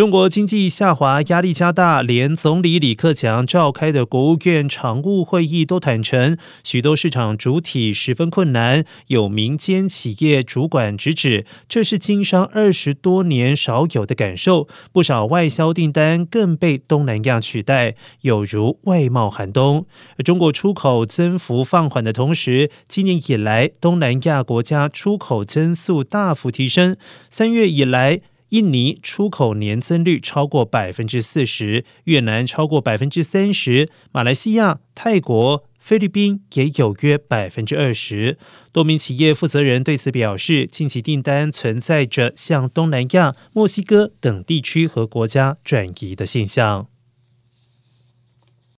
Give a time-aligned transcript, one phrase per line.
[0.00, 8.86] 中国经济下滑压力加大，连总理李克强召开的国务院常务会议都坦诚，许多市场主体十分困难。
[9.08, 14.66] 有民间企业主管直指，这是经商二十多年少有的感受。
[14.90, 19.84] 不少外销订单更被东南亚取代，有如外贸寒冬。
[20.24, 26.96] 中国出口增幅放缓的同时，今年以来东南亚国家出口增速大幅提升。
[27.28, 28.22] 三月以来。
[28.50, 38.38] 印尼出口年增率超过百分之四十，越南超过百分之三十，马来西亚、泰国、菲律宾也有约百分之二十。
[38.72, 46.88] 多名企业负责人对此表示，近期订单存在着向东南亚、墨西哥等地区和国家转移的现象。